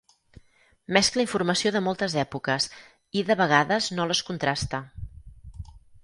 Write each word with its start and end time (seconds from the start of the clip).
Mescla 0.95 1.23
informació 1.25 1.71
de 1.75 1.81
moltes 1.87 2.15
èpoques 2.21 2.65
i 3.21 3.23
de 3.27 3.35
vegades 3.41 3.91
no 3.99 4.07
les 4.13 4.23
contrasta. 4.31 4.81